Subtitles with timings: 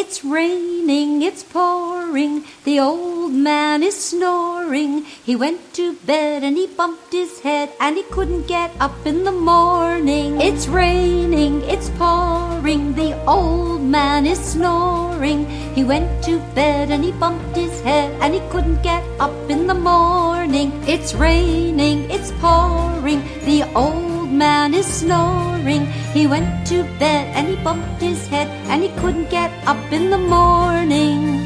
[0.00, 5.02] It's raining, it's pouring, the old man is snoring.
[5.02, 9.24] He went to bed and he bumped his head and he couldn't get up in
[9.24, 10.40] the morning.
[10.40, 15.46] It's raining, it's pouring, the old man is snoring.
[15.74, 19.66] He went to bed and he bumped his head and he couldn't get up in
[19.66, 20.70] the morning.
[20.86, 22.57] It's raining, it's pouring,
[24.38, 25.86] man is snoring.
[26.14, 30.10] He went to bed and he bumped his head and he couldn't get up in
[30.10, 31.37] the morning.